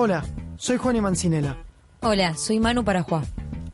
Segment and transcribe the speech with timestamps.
[0.00, 0.24] Hola,
[0.58, 1.56] soy Juan Mancinela.
[2.02, 3.24] Hola, soy Manu Parajuá.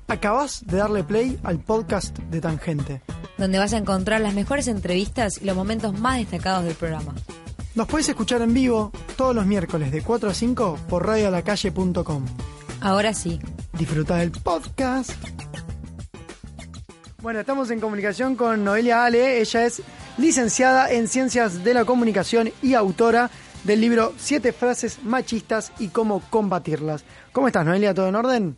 [0.08, 3.02] Acabas de darle play al podcast de Tangente,
[3.36, 7.14] donde vas a encontrar las mejores entrevistas y los momentos más destacados del programa.
[7.74, 12.24] Nos puedes escuchar en vivo todos los miércoles de 4 a 5 por radioalacalle.com.
[12.80, 13.38] Ahora sí.
[13.74, 15.10] Disfruta del podcast.
[17.20, 19.42] Bueno, estamos en comunicación con Noelia Ale.
[19.42, 19.82] Ella es
[20.16, 23.30] licenciada en Ciencias de la Comunicación y autora
[23.64, 27.04] del libro Siete frases machistas y cómo combatirlas.
[27.32, 27.94] ¿Cómo estás, Noelia?
[27.94, 28.56] ¿Todo en orden?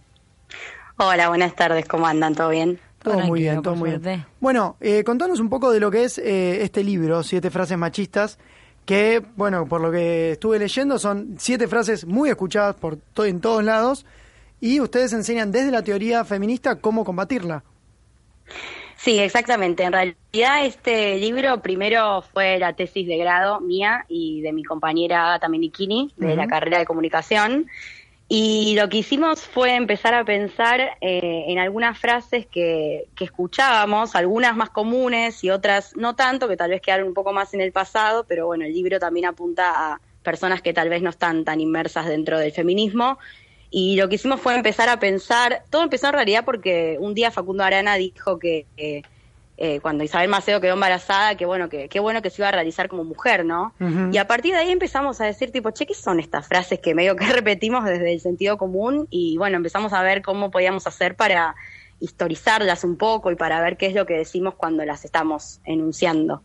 [0.98, 1.86] Hola, buenas tardes.
[1.86, 2.34] ¿Cómo andan?
[2.34, 2.78] ¿Todo bien?
[3.02, 4.26] Todo muy bien, todo muy bien.
[4.40, 8.38] Bueno, eh, contanos un poco de lo que es eh, este libro, Siete frases machistas,
[8.84, 13.62] que, bueno, por lo que estuve leyendo, son siete frases muy escuchadas por en todos
[13.62, 14.06] lados
[14.60, 17.62] y ustedes enseñan desde la teoría feminista cómo combatirla.
[19.06, 19.84] Sí, exactamente.
[19.84, 25.38] En realidad este libro primero fue la tesis de grado mía y de mi compañera
[25.38, 27.68] Taminikini de la carrera de comunicación.
[28.26, 34.16] Y lo que hicimos fue empezar a pensar eh, en algunas frases que, que, escuchábamos,
[34.16, 37.60] algunas más comunes y otras no tanto, que tal vez quedaron un poco más en
[37.60, 41.44] el pasado, pero bueno, el libro también apunta a personas que tal vez no están
[41.44, 43.20] tan inmersas dentro del feminismo
[43.70, 47.30] y lo que hicimos fue empezar a pensar, todo empezó en realidad porque un día
[47.30, 48.66] Facundo Arana dijo que
[49.58, 52.52] eh, cuando Isabel Macedo quedó embarazada, que bueno, que qué bueno que se iba a
[52.52, 53.72] realizar como mujer, ¿no?
[54.12, 56.94] Y a partir de ahí empezamos a decir tipo, che, ¿qué son estas frases que
[56.94, 59.06] medio que repetimos desde el sentido común?
[59.10, 61.54] Y bueno, empezamos a ver cómo podíamos hacer para
[62.00, 66.42] historizarlas un poco y para ver qué es lo que decimos cuando las estamos enunciando.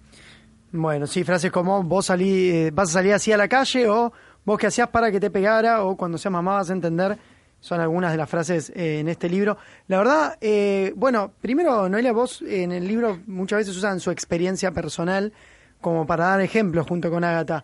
[0.71, 4.13] Bueno, sí, frases como vos salí, eh, vas a salir así a la calle o
[4.45, 6.17] vos qué hacías para que te pegara o cuando
[6.53, 7.17] vas a entender.
[7.59, 9.55] Son algunas de las frases eh, en este libro.
[9.87, 14.71] La verdad, eh, bueno, primero, Noelia, vos en el libro muchas veces usan su experiencia
[14.71, 15.31] personal
[15.79, 17.63] como para dar ejemplos junto con Agatha.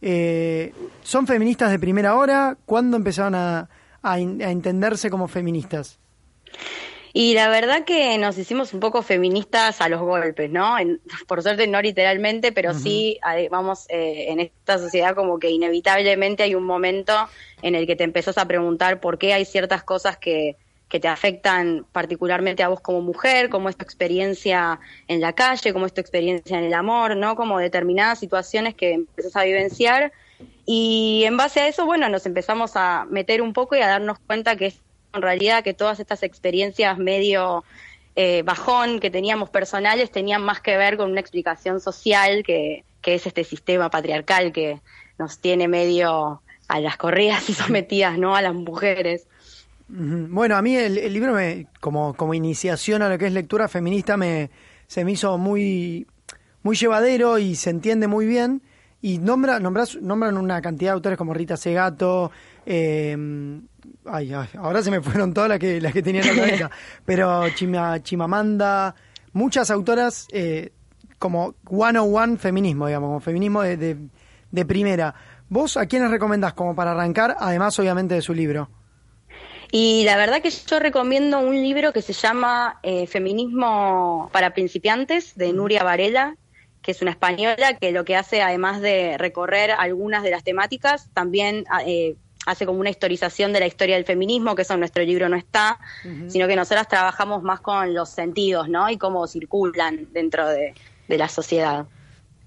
[0.00, 2.56] Eh, ¿Son feministas de primera hora?
[2.64, 3.68] ¿Cuándo empezaron a,
[4.02, 5.98] a entenderse como feministas?
[7.14, 10.76] Y la verdad que nos hicimos un poco feministas a los golpes, ¿no?
[11.26, 13.18] por suerte no literalmente, pero sí,
[13.50, 17.12] vamos, eh, en esta sociedad como que inevitablemente hay un momento
[17.60, 20.56] en el que te empezás a preguntar por qué hay ciertas cosas que,
[20.92, 24.78] que te afectan particularmente a vos como mujer, como esta experiencia
[25.08, 27.34] en la calle, como esta experiencia en el amor, ¿no?
[27.34, 30.12] Como determinadas situaciones que empezás a vivenciar.
[30.66, 34.18] Y en base a eso, bueno, nos empezamos a meter un poco y a darnos
[34.18, 34.74] cuenta que
[35.12, 37.64] en realidad que todas estas experiencias medio
[38.16, 43.14] eh, bajón que teníamos personales tenían más que ver con una explicación social que, que
[43.14, 44.80] es este sistema patriarcal que
[45.18, 49.26] nos tiene medio a las corridas y sometidas no a las mujeres.
[49.88, 54.16] Bueno, a mí el, libro me, como, como iniciación a lo que es lectura feminista
[54.16, 54.50] me
[54.86, 56.06] se me hizo muy
[56.62, 58.62] muy llevadero y se entiende muy bien.
[59.02, 62.30] Y nombra nombras, nombran una cantidad de autores como Rita Segato,
[62.66, 63.16] eh,
[64.06, 66.70] ay, ahora se me fueron todas las que, las que tenía en la cabeza,
[67.04, 67.44] pero
[68.02, 68.94] Chimamanda,
[69.32, 70.72] muchas autoras eh,
[71.18, 73.96] como one on one feminismo, digamos, como feminismo de,
[74.50, 75.14] de, primera.
[75.48, 78.68] ¿Vos a quiénes recomendás como para arrancar, además obviamente de su libro?
[79.70, 85.34] Y la verdad que yo recomiendo un libro que se llama eh, Feminismo para principiantes
[85.34, 86.36] de Nuria Varela,
[86.82, 91.08] que es una española que lo que hace, además de recorrer algunas de las temáticas,
[91.14, 95.04] también eh, hace como una historización de la historia del feminismo, que eso en nuestro
[95.04, 95.78] libro no está,
[96.28, 98.90] sino que nosotras trabajamos más con los sentidos, ¿no?
[98.90, 100.74] Y cómo circulan dentro de,
[101.08, 101.84] la sociedad.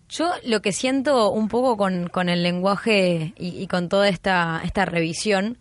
[0.10, 4.62] Yo lo que siento un poco con, con el lenguaje y, y, con toda esta,
[4.64, 5.60] esta revisión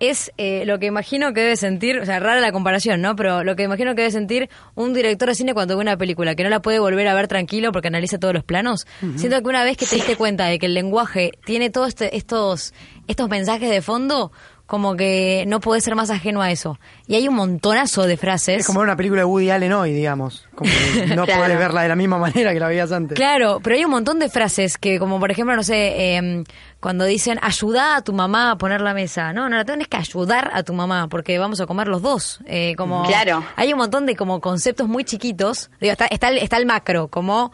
[0.00, 3.16] es eh, lo que imagino que debe sentir, o sea, rara la comparación, ¿no?
[3.16, 6.34] Pero lo que imagino que debe sentir un director de cine cuando ve una película,
[6.34, 8.86] que no la puede volver a ver tranquilo porque analiza todos los planos.
[9.16, 12.16] Siento que una vez que te diste cuenta de que el lenguaje tiene todos este,
[12.16, 12.74] estos,
[13.06, 14.32] estos mensajes de fondo,
[14.68, 16.78] como que no puede ser más ajeno a eso.
[17.06, 18.60] Y hay un montonazo de frases.
[18.60, 20.46] Es como una película de Woody Allen hoy, digamos.
[20.54, 20.70] Como
[21.16, 23.16] no puedes verla de la misma manera que la veías antes.
[23.16, 26.44] Claro, pero hay un montón de frases que, como por ejemplo, no sé, em,
[26.80, 29.32] cuando dicen ayuda a tu mamá a poner la mesa.
[29.32, 32.40] No, no, no tienes que ayudar a tu mamá porque vamos a comer los dos.
[32.44, 33.42] Eh, como claro.
[33.56, 35.70] Hay un montón de como conceptos muy chiquitos.
[35.80, 37.52] Digo, está, está, el, está el macro, como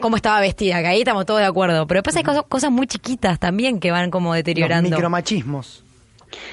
[0.00, 1.86] cómo estaba vestida, que ahí estamos todos de acuerdo.
[1.86, 4.88] Pero después hay cosas, cosas muy chiquitas también que van como deteriorando.
[4.88, 5.83] Los micromachismos.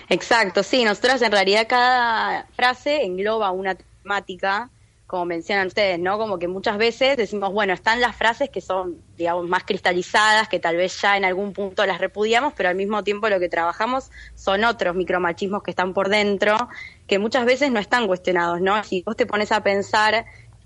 [0.10, 4.70] Exacto, sí, nosotros en realidad cada frase engloba una temática,
[5.08, 6.18] como mencionan ustedes, ¿no?
[6.18, 10.60] Como que muchas veces decimos, bueno, están las frases que son, digamos, más cristalizadas, que
[10.60, 14.10] tal vez ya en algún punto las repudiamos, pero al mismo tiempo lo que trabajamos
[14.36, 16.56] son otros micromachismos que están por dentro,
[17.08, 18.82] que muchas veces no están cuestionados, ¿no?
[18.86, 20.26] Si vos te pones a pensar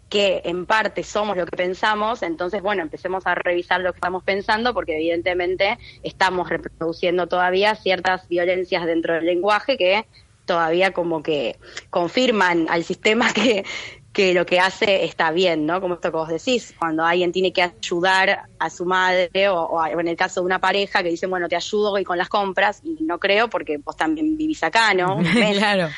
[0.10, 4.24] que en parte somos lo que pensamos, entonces, bueno, empecemos a revisar lo que estamos
[4.24, 10.06] pensando, porque evidentemente estamos reproduciendo todavía ciertas violencias dentro del lenguaje que
[10.46, 11.58] todavía como que
[11.90, 13.66] confirman al sistema que,
[14.16, 15.82] que lo que hace está bien, ¿no?
[15.82, 20.08] Como esto que vos decís, cuando alguien tiene que ayudar a su madre o, en
[20.08, 23.04] el caso de una pareja que dicen, bueno, te ayudo y con las compras, y
[23.04, 25.18] no creo porque vos también vivís acá, ¿no?
[25.54, 25.90] claro.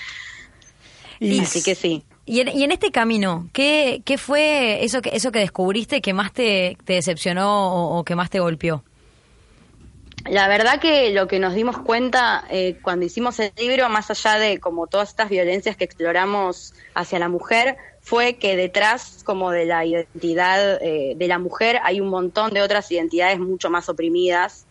[1.20, 2.04] Y, Así que sí.
[2.30, 6.78] Y en, este camino, ¿qué, ¿qué, fue eso que, eso que descubriste que más te,
[6.86, 8.84] decepcionó o, que más te golpeó?
[10.26, 14.40] La verdad que lo que nos dimos cuenta eh, cuando hicimos el libro, más allá
[14.40, 19.66] de como todas estas violencias que exploramos hacia la mujer, fue que detrás como de
[19.66, 24.67] la identidad eh, de la mujer hay un montón de otras identidades mucho más oprimidas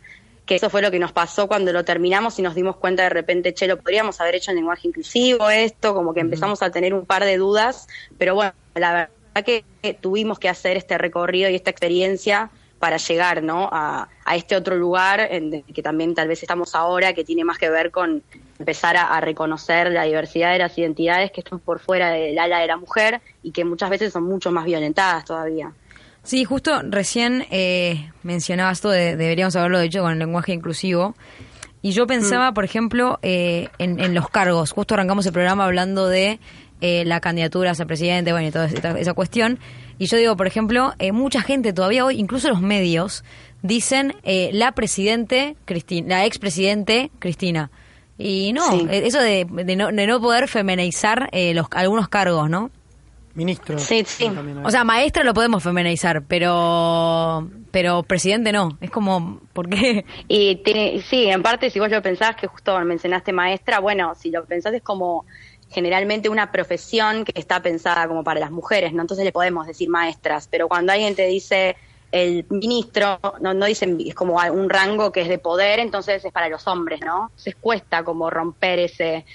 [0.47, 3.11] que eso fue lo que nos pasó cuando lo terminamos y nos dimos cuenta de
[3.11, 6.95] repente, che, lo podríamos haber hecho en lenguaje inclusivo, esto, como que empezamos a tener
[6.95, 9.65] un par de dudas, pero bueno, la verdad que
[10.01, 13.69] tuvimos que hacer este recorrido y esta experiencia para llegar ¿no?
[13.73, 17.71] a, este otro lugar en que también tal vez estamos ahora, que tiene más que
[17.71, 18.23] ver con
[18.59, 22.67] empezar a, reconocer la diversidad de las identidades que están por fuera del ala de
[22.67, 25.73] la mujer y que muchas veces son mucho más violentadas todavía.
[26.27, 31.15] Sí, justo recién eh, mencionabas esto de deberíamos haberlo dicho con el lenguaje inclusivo.
[31.83, 32.55] Y yo pensaba, mm.
[32.55, 34.73] por ejemplo, eh, en, los cargos.
[34.73, 36.41] Justo arrancamos el programa hablando de
[36.81, 39.61] eh, la candidatura a ser presidente, bueno, y toda esa, cuestión.
[39.97, 43.23] Y yo digo, por ejemplo, eh, mucha gente todavía hoy, incluso los medios,
[43.63, 47.71] dicen la presidente Cristina, la expresidente Cristina.
[48.19, 49.45] Y no, eso de,
[49.77, 52.73] no, de, no, poder femenizar los, algunos cargos, ¿no?
[53.37, 53.79] Ministro.
[53.79, 54.31] Sí, sí.
[54.65, 58.79] O sea, maestra lo podemos femenizar, pero pero presidente no.
[58.81, 60.07] Es como, ¿por qué?
[60.29, 64.31] Y tiene, sí, en parte, si vos lo pensás, que justo mencionaste maestra, bueno, si
[64.31, 65.27] lo pensás es como
[65.69, 69.03] generalmente una profesión que está pensada como para las mujeres, ¿no?
[69.03, 71.77] Entonces le podemos decir maestras, pero cuando alguien te dice
[72.13, 76.33] el ministro, no, no dicen, es como un rango que es de poder, entonces es
[76.33, 77.31] para los hombres, ¿no?
[77.37, 79.27] Se cuesta como romper ese,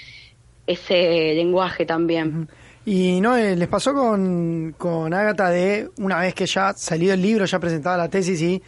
[0.65, 2.50] ese lenguaje también.
[2.86, 7.22] Y no, eh, les pasó con, con Agatha de una vez que ya salió el
[7.22, 8.62] libro, ya presentaba la tesis y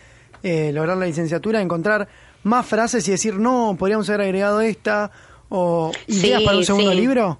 [0.43, 2.07] eh, lograr la licenciatura, encontrar
[2.43, 5.09] más frases y decir, no, podríamos haber agregado esta,
[5.49, 7.39] o ideas para un segundo libro.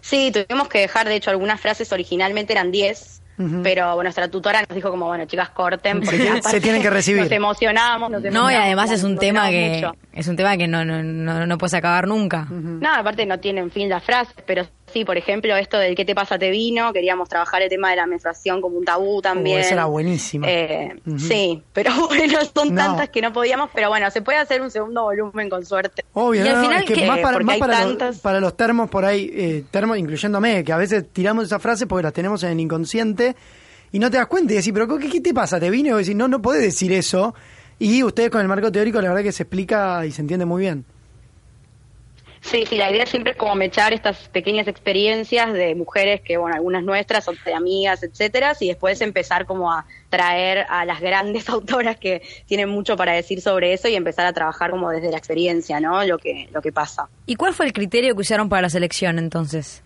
[0.00, 3.22] Sí, tuvimos que dejar, de hecho, algunas frases originalmente eran 10,
[3.62, 7.22] pero nuestra tutora nos dijo como, bueno, chicas, corten, porque se, tienen que recibir.
[7.22, 8.10] Nos emocionamos.
[8.10, 11.58] no, y además es un tema que es un tema que no, no, no, no
[11.58, 12.46] puedes acabar nunca.
[12.48, 16.14] No, aparte no tienen fin las frases, pero sí, por ejemplo, esto del qué te
[16.14, 19.58] pasa te vino, queríamos trabajar el tema de la menstruación como un tabú también.
[19.58, 20.46] Oh, eso era buenísimo.
[20.48, 24.70] Eh, sí, pero bueno, son tantas que no podíamos, pero bueno, se puede hacer un
[24.70, 26.04] segundo volumen con suerte.
[26.12, 29.30] Obvio, y al final, que, más para, más para, los, para, los, termos por ahí,
[29.34, 33.34] eh, termos incluyéndome, que a veces tiramos esa frase porque las tenemos en el inconsciente
[33.90, 35.58] y no te das cuenta y decís, pero ¿qué, qué te pasa?
[35.58, 35.96] ¿Te vino?
[35.98, 37.34] Y decís, no, no podés decir eso.
[37.80, 40.62] Y ustedes con el marco teórico, la verdad que se explica y se entiende muy
[40.62, 40.84] bien.
[42.44, 46.54] Sí, sí, la idea siempre es como mechar estas pequeñas experiencias de mujeres que, bueno,
[46.54, 51.48] algunas nuestras, son de amigas, etcétera, y después empezar como a traer a las grandes
[51.48, 55.16] autoras que tienen mucho para decir sobre eso y empezar a trabajar como desde la
[55.16, 56.04] experiencia, ¿no?
[56.04, 57.08] Lo que, lo que pasa.
[57.24, 59.82] ¿Y cuál fue el criterio que usaron para la selección entonces?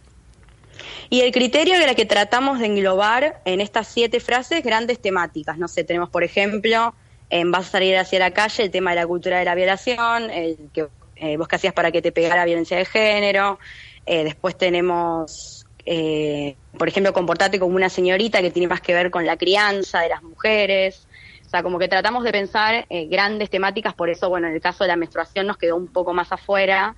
[1.11, 5.59] Y el criterio era que tratamos de englobar en estas siete frases grandes temáticas.
[5.59, 6.93] No sé, tenemos, por ejemplo,
[7.31, 10.31] en Vas a salir hacia la calle, el tema de la cultura de la violación,
[10.31, 10.89] el que
[11.21, 13.59] eh, vos qué hacías para que te pegara violencia de género.
[14.07, 19.11] Eh, después tenemos, eh, por ejemplo, comportarte como una señorita que tiene más que ver
[19.11, 21.07] con la crianza de las mujeres.
[21.47, 24.85] O sea, como que tratamos de pensar grandes temáticas, por eso, bueno, en el caso
[24.85, 26.95] de la menstruación nos quedó un poco más afuera,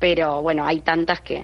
[0.00, 1.36] pero bueno, hay tantas que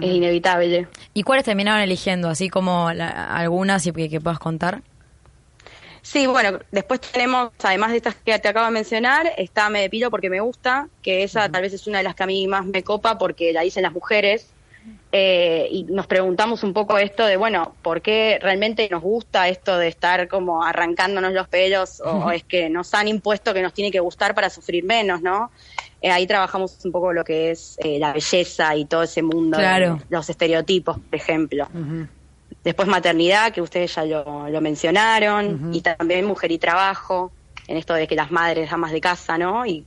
[0.00, 0.86] es inevitable.
[1.14, 4.82] ¿Y cuáles terminaron eligiendo, así como algunas y que puedas contar?
[6.02, 10.10] Sí, bueno, después tenemos, además de estas que te acabo de mencionar, está Me Depilo
[10.10, 12.66] porque me gusta, que esa tal vez es una de las que a mí más
[12.66, 14.48] me copa porque la dicen las mujeres.
[15.12, 19.78] Eh, y nos preguntamos un poco esto de, bueno, ¿por qué realmente nos gusta esto
[19.78, 23.92] de estar como arrancándonos los pelos o, es que nos han impuesto que nos tiene
[23.92, 25.52] que gustar para sufrir menos, ¿no?
[26.00, 29.58] Eh, ahí trabajamos un poco lo que es eh, la belleza y todo ese mundo,
[29.58, 30.00] claro.
[30.08, 31.68] los estereotipos, por ejemplo.
[32.64, 37.32] Después maternidad, que ustedes ya lo, mencionaron, y también mujer y trabajo,
[37.66, 39.66] en esto de que las madres amas de casa, ¿no?
[39.66, 39.84] Y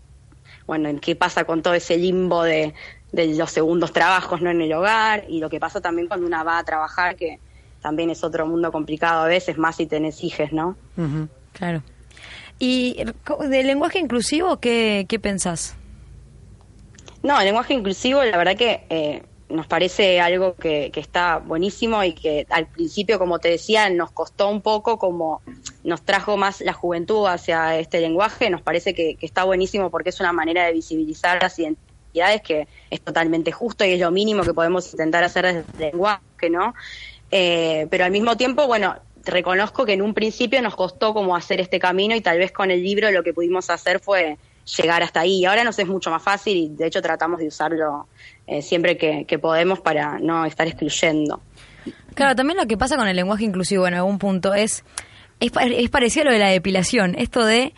[0.68, 2.74] bueno, en qué pasa con todo ese limbo de,
[3.14, 4.50] los segundos trabajos, ¿no?
[4.50, 7.40] En el hogar, y lo que pasa también cuando una va a trabajar, que
[7.82, 10.76] también es otro mundo complicado a veces, más si tenés hijos, ¿no?
[11.54, 11.82] Claro.
[12.60, 13.06] ¿Y
[13.48, 15.76] del lenguaje inclusivo qué, qué pensás?
[17.24, 18.86] No, el lenguaje inclusivo, la verdad que...
[18.90, 24.12] Eh, nos parece algo que, está buenísimo y que al principio, como te decía, nos
[24.12, 25.42] costó un poco, como
[25.84, 30.20] nos trajo más la juventud hacia este lenguaje, nos parece que, está buenísimo porque es
[30.20, 34.54] una manera de visibilizar las identidades que es totalmente justo y es lo mínimo que
[34.54, 36.74] podemos intentar hacer desde el lenguaje, ¿no?
[37.30, 41.60] Eh, pero al mismo tiempo, bueno, reconozco que en un principio nos costó como hacer
[41.60, 45.22] este camino y tal vez con el libro lo que pudimos hacer fue llegar hasta
[45.22, 45.40] ahí.
[45.40, 48.08] Y ahora nos es mucho más fácil y de hecho tratamos de usarlo
[48.48, 51.42] eh, siempre que, podemos para no estar excluyendo.
[52.14, 54.84] Claro, también lo que pasa con el lenguaje inclusivo en algún punto es,
[55.40, 57.16] es, parecido a lo de la depilación.
[57.18, 57.74] Esto de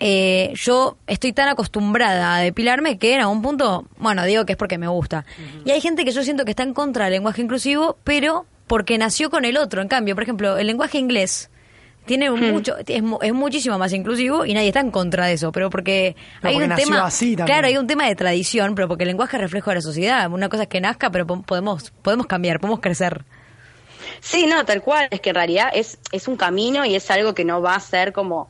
[0.00, 4.58] eh, yo estoy tan acostumbrada a depilarme que en algún punto, bueno, digo que es
[4.58, 5.24] porque me gusta.
[5.64, 8.98] Y hay gente que yo siento que está en contra del lenguaje inclusivo, pero porque
[8.98, 9.82] nació con el otro.
[9.82, 11.50] En cambio, por ejemplo, el lenguaje inglés
[12.08, 12.50] tiene hmm.
[12.50, 12.86] mucho es,
[13.22, 16.74] es, muchísimo más inclusivo y nadie está en contra de eso pero porque hay un
[16.74, 17.08] tema
[17.46, 20.30] claro hay un tema de tradición pero porque el lenguaje es reflejo de la sociedad.
[20.32, 23.24] Una cosa es que nazca pero podemos podemos cambiar podemos crecer.
[24.20, 25.08] Sí no tal cual.
[25.10, 27.80] Es que en realidad es es un camino y es algo que no va a
[27.80, 28.48] ser como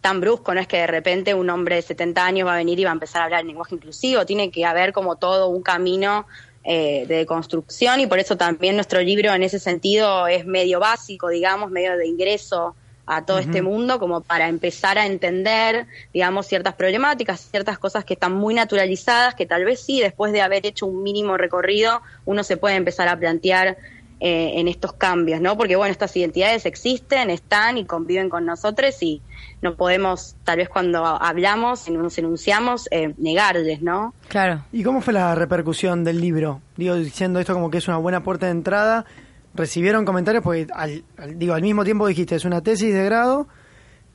[0.00, 2.78] tan brusco, no es que de repente un hombre de 70 años va a venir
[2.80, 5.62] y va a empezar a hablar el lenguaje inclusivo, tiene que haber como todo un
[5.62, 6.26] camino
[6.64, 11.28] eh, de construcción y por eso también nuestro libro en ese sentido es medio básico,
[11.28, 12.74] digamos, medio de ingreso
[13.06, 18.14] a todo este mundo como para empezar a entender, digamos, ciertas problemáticas, ciertas cosas que
[18.14, 22.44] están muy naturalizadas, que tal vez sí, después de haber hecho un mínimo recorrido, uno
[22.44, 23.76] se puede empezar a plantear
[24.24, 25.56] eh, en estos cambios, ¿no?
[25.56, 29.20] Porque, bueno, estas identidades existen, están y conviven con nosotros y
[29.62, 34.14] no podemos, tal vez cuando hablamos y nos enunciamos, eh, negarles, ¿no?
[34.28, 34.64] Claro.
[34.72, 36.60] ¿Y cómo fue la repercusión del libro?
[36.76, 39.06] Digo, diciendo esto como que es una buena puerta de entrada
[39.54, 41.04] recibieron comentarios porque al,
[41.36, 43.48] digo al mismo tiempo dijiste es una tesis de grado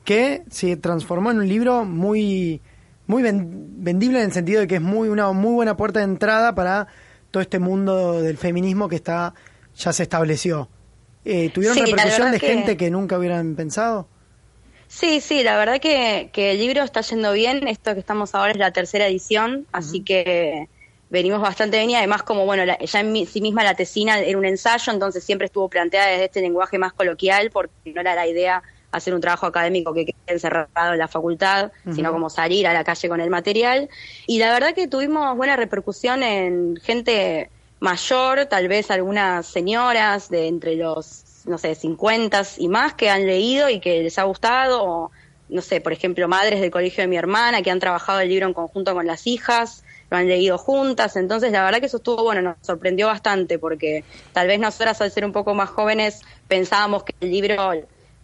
[0.04, 2.60] que se transformó en un libro muy
[3.06, 6.54] muy vendible en el sentido de que es muy una muy buena puerta de entrada
[6.54, 6.88] para
[7.30, 9.34] todo este mundo del feminismo que está
[9.76, 10.68] ya se estableció.
[11.24, 14.08] Eh, ¿Tuvieron repercusión de gente que nunca hubieran pensado?
[14.88, 17.68] Sí, sí, la verdad que, que el libro está yendo bien.
[17.68, 20.68] Esto que estamos ahora es la tercera edición, así que
[21.10, 24.44] venimos bastante bien y además como, bueno, ya en sí misma la tesina era un
[24.44, 28.62] ensayo, entonces siempre estuvo planteada desde este lenguaje más coloquial porque no era la idea
[28.90, 32.84] hacer un trabajo académico que quede encerrado en la facultad, sino como salir a la
[32.84, 33.88] calle con el material.
[34.26, 37.50] Y la verdad que tuvimos buena repercusión en gente
[37.80, 43.26] mayor, tal vez algunas señoras de entre los, no sé, 50 y más que han
[43.26, 45.10] leído y que les ha gustado, o
[45.50, 48.46] no sé, por ejemplo, madres del colegio de mi hermana que han trabajado el libro
[48.46, 52.22] en conjunto con las hijas lo han leído juntas, entonces la verdad que eso estuvo
[52.24, 57.04] bueno, nos sorprendió bastante porque tal vez nosotras al ser un poco más jóvenes pensábamos
[57.04, 57.72] que el libro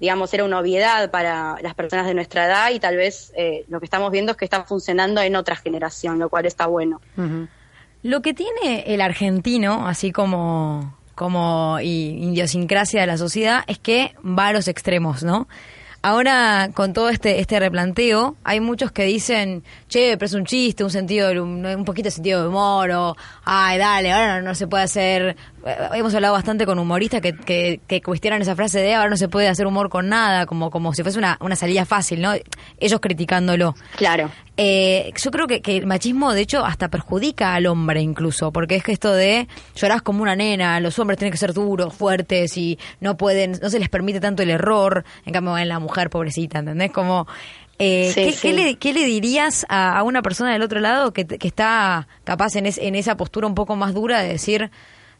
[0.00, 3.79] digamos, era una obviedad para las personas de nuestra edad y tal vez eh, lo
[3.81, 7.00] que estamos viendo es que está funcionando en otra generación, lo cual está bueno.
[8.03, 14.49] Lo que tiene el argentino, así como, como idiosincrasia de la sociedad, es que va
[14.49, 15.49] a los extremos, ¿no?
[16.07, 20.85] Ahora, con todo este, este replanteo, hay muchos que dicen, che, pero es un chiste,
[20.85, 24.85] un sentido, un poquito de sentido de humor, o, ay, dale, ahora no, se puede
[24.85, 25.35] hacer.
[25.66, 29.16] Eh, hemos hablado bastante con humoristas que, que, que, cuestionan esa frase de ahora no
[29.16, 32.33] se puede hacer humor con nada, como, como si fuese una, una salida fácil, ¿no?
[32.78, 33.75] Ellos criticándolo.
[33.97, 34.30] Claro.
[34.56, 38.76] Eh, yo creo que, que, el machismo, de hecho, hasta perjudica al hombre incluso, porque
[38.76, 42.56] es que esto de llorás como una nena, los hombres tienen que ser duros, fuertes
[42.56, 46.11] y no pueden, no se les permite tanto el error, en cambio en la mujer
[46.11, 46.92] pobrecita, ¿entendés?
[46.92, 47.26] Como,
[47.78, 52.06] eh, ¿qué, le, ¿qué, le, dirías a, una persona del otro lado que, que está
[52.23, 54.71] capaz en, en esa postura un poco más dura de decir,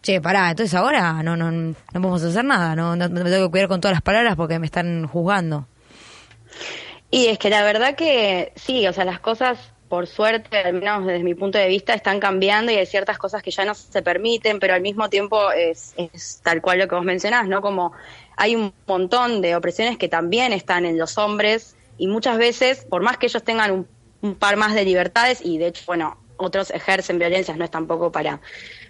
[0.04, 3.50] che, pará, entonces ahora no, no, no podemos hacer nada, no, no, me tengo que
[3.50, 5.66] cuidar con todas las palabras porque me están juzgando?
[7.11, 9.58] Y es que la verdad que sí, o sea, las cosas,
[9.88, 13.42] por suerte, al menos desde mi punto de vista, están cambiando y hay ciertas cosas
[13.42, 16.96] que ya no se permiten, pero al mismo tiempo es, es tal cual lo que
[16.96, 17.62] vos mencionás, ¿no?
[17.62, 17.92] Como
[18.37, 23.02] hay un montón de opresiones que también están en los hombres y muchas veces, por
[23.02, 23.88] más que ellos tengan un,
[24.20, 28.11] un par más de libertades, y de hecho, bueno, otros ejercen violencias, no es tampoco
[28.12, 28.40] para,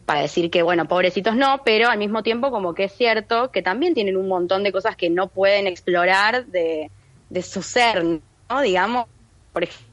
[0.07, 3.63] para decir que, bueno, pobrecitos no, pero al mismo tiempo como que es cierto que
[3.63, 6.91] también tienen un montón de cosas que no pueden explorar de
[7.35, 8.61] de su ser, ¿no?
[8.63, 9.07] Digamos,
[9.53, 9.85] por ejemplo,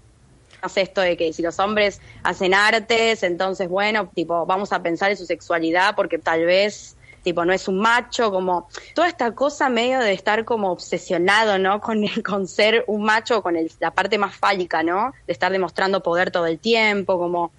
[0.75, 5.17] esto de que si los hombres hacen artes, entonces, bueno, tipo, vamos a pensar en
[5.17, 9.99] su sexualidad porque tal vez tipo no es un macho, como toda esta cosa medio
[9.99, 11.81] de estar como obsesionado, ¿no?
[11.91, 15.13] Con, con ser un macho, con el, la parte más fálica, ¿no?
[15.25, 17.51] De estar demostrando poder todo el tiempo, como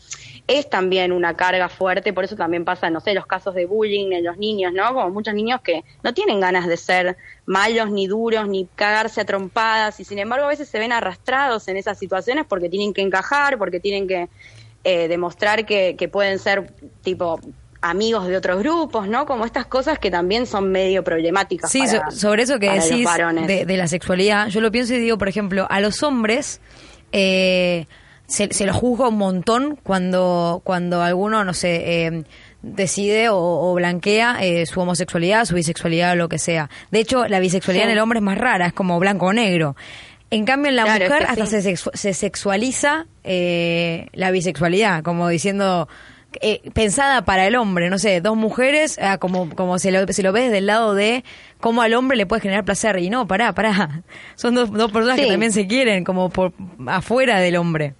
[0.46, 4.12] es también una carga fuerte, por eso también pasa, no sé, los casos de bullying
[4.12, 4.92] en los niños, ¿no?
[4.92, 9.24] Como muchos niños que no tienen ganas de ser malos, ni duros, ni cagarse a
[9.24, 13.02] trompadas, y sin embargo a veces se ven arrastrados en esas situaciones porque tienen que
[13.02, 14.28] encajar, porque tienen que
[14.84, 16.72] eh, demostrar que, que pueden ser
[17.02, 17.40] tipo
[17.82, 19.26] amigos de otros grupos, ¿no?
[19.26, 21.70] Como estas cosas que también son medio problemáticas.
[21.70, 23.06] Sí, sobre eso que decís
[23.46, 26.60] de, la sexualidad, yo lo pienso y digo, por ejemplo, a los hombres
[27.10, 27.86] eh,
[28.32, 32.24] se, se los juzga un montón cuando, cuando alguno, no sé, eh,
[32.62, 36.70] decide o, blanquea eh, su homosexualidad, su bisexualidad o lo que sea.
[36.90, 39.76] De hecho, la bisexualidad en el hombre es más rara, es como blanco o negro.
[40.30, 45.88] En cambio, en la mujer hasta se, se, sexualiza eh, la bisexualidad, como diciendo,
[46.40, 50.22] eh, pensada para el hombre, no sé, dos mujeres, ah, como, como se, lo, se
[50.22, 51.22] lo ve desde el lado de
[51.60, 52.98] cómo al hombre le puede generar placer.
[52.98, 54.04] Y no, pará, pará.
[54.36, 56.54] Son dos, dos personas que también se quieren, como por
[56.86, 57.94] afuera del hombre.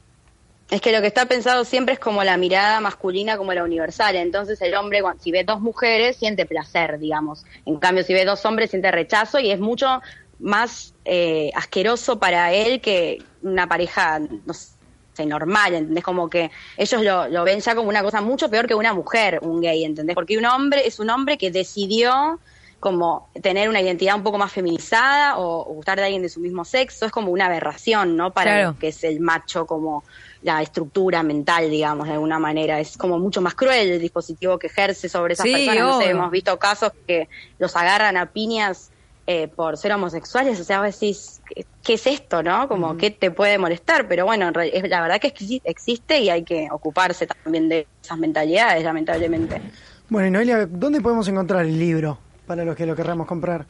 [0.73, 4.17] Es que lo que está pensado siempre es como la mirada masculina como la universal.
[4.17, 7.45] Entonces el hombre, si ve dos mujeres, siente placer, digamos.
[7.67, 10.01] En cambio, si ve dos hombres, siente rechazo y es mucho
[10.39, 16.03] más eh, asqueroso para él que una pareja, no sé, normal, ¿entendés?
[16.03, 19.41] Como que ellos lo, lo ven ya como una cosa mucho peor que una mujer,
[19.43, 20.15] un gay, ¿entendés?
[20.15, 22.41] Porque un hombre es un hombre que decidió
[22.83, 26.65] como tener una identidad un poco más feminizada o, gustar de alguien de su mismo
[26.65, 28.33] sexo, es como una aberración, ¿no?
[28.33, 30.03] Para lo que es el macho como
[30.43, 32.81] la estructura mental, digamos, de alguna manera.
[32.81, 36.05] Es como mucho más cruel el dispositivo que ejerce sobre esas personas.
[36.05, 38.91] hemos visto casos que los agarran a piñas
[39.27, 41.41] eh, por ser homosexuales, o sea, vos decís,
[41.85, 42.67] ¿qué, es esto, no?
[42.67, 44.09] Como, ¿qué te puede molestar?
[44.09, 45.33] Pero bueno, la verdad que
[45.65, 49.63] existe y hay que ocuparse también de esas mentalidades, lamentablemente.
[50.09, 52.19] Bueno, y Noelia, ¿dónde podemos encontrar el libro
[52.49, 53.65] para los que lo querramos comprar?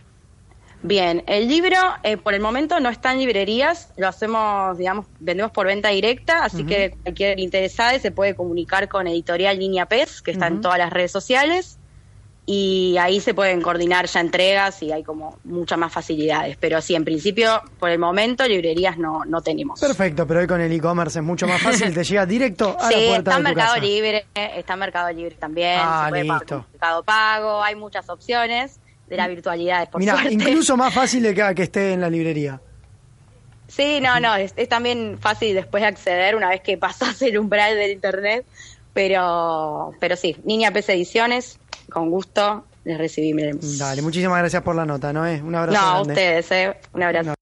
[0.83, 5.53] Bien, el libro eh, por el momento no está en librerías, lo hacemos, digamos, vendemos
[5.53, 10.33] por venta directa, así que cualquier interesado se puede comunicar con Editorial Línea PES, que
[10.33, 11.79] está en todas las redes sociales,
[12.45, 16.57] y ahí se pueden coordinar ya entregas y hay como muchas más facilidades.
[16.59, 19.79] Pero sí, en principio, por el momento, librerías no, no tenemos.
[19.79, 22.99] Perfecto, pero hoy con el e-commerce es mucho más fácil, te llega directo a la
[22.99, 27.63] puerta está en Mercado Libre, está en Mercado Libre también, ah, se puede Mercado Pago,
[27.63, 28.81] hay muchas opciones
[29.13, 32.61] de la virtualidad, por Mira, incluso más fácil de que, que esté en la librería.
[33.69, 37.93] Sí, no, no, es, también fácil después acceder una vez que pasas el umbral del
[37.93, 38.45] internet,
[38.93, 41.59] pero, pero sí, Niña PC Ediciones,
[41.91, 43.79] con gusto les recibimos.
[43.79, 45.23] Dale, muchísimas gracias por la nota, ¿no?
[45.23, 45.81] Un abrazo.
[45.81, 46.75] No, a ustedes, ¿eh?
[46.93, 47.35] Un abrazo.